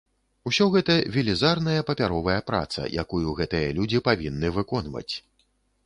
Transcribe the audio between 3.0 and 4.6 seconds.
якую гэтыя людзі павінны